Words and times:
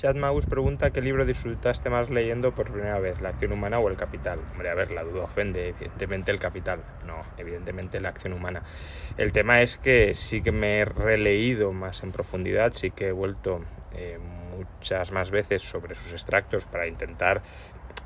Shad 0.00 0.16
Magus 0.16 0.46
pregunta 0.46 0.92
qué 0.92 1.02
libro 1.02 1.26
disfrutaste 1.26 1.90
más 1.90 2.08
leyendo 2.08 2.54
por 2.54 2.72
primera 2.72 2.98
vez, 3.00 3.20
La 3.20 3.28
acción 3.28 3.52
humana 3.52 3.80
o 3.80 3.90
El 3.90 3.98
capital. 3.98 4.38
Hombre, 4.50 4.70
a 4.70 4.74
ver, 4.74 4.92
la 4.92 5.04
duda 5.04 5.24
ofende, 5.24 5.68
evidentemente 5.68 6.30
el 6.30 6.38
capital. 6.38 6.82
No, 7.06 7.20
evidentemente 7.36 8.00
la 8.00 8.08
acción 8.08 8.32
humana. 8.32 8.62
El 9.18 9.32
tema 9.32 9.60
es 9.60 9.76
que 9.76 10.14
sí 10.14 10.40
que 10.40 10.52
me 10.52 10.78
he 10.78 10.84
releído 10.86 11.74
más 11.74 12.02
en 12.02 12.12
profundidad, 12.12 12.72
sí 12.72 12.92
que 12.92 13.08
he 13.08 13.12
vuelto 13.12 13.60
eh, 13.92 14.18
muchas 14.56 15.12
más 15.12 15.30
veces 15.30 15.60
sobre 15.60 15.94
sus 15.94 16.12
extractos 16.12 16.64
para 16.64 16.86
intentar 16.86 17.42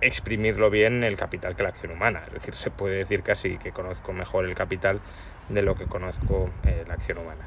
exprimirlo 0.00 0.70
bien 0.70 1.04
el 1.04 1.18
capital 1.18 1.56
que 1.56 1.62
la 1.62 1.68
acción 1.68 1.92
humana. 1.92 2.22
Es 2.28 2.32
decir, 2.32 2.54
se 2.54 2.70
puede 2.70 2.96
decir 2.96 3.22
casi 3.22 3.58
que 3.58 3.72
conozco 3.72 4.14
mejor 4.14 4.46
el 4.46 4.54
capital 4.54 5.02
de 5.50 5.60
lo 5.60 5.74
que 5.74 5.84
conozco 5.84 6.48
eh, 6.64 6.84
la 6.88 6.94
acción 6.94 7.18
humana. 7.18 7.46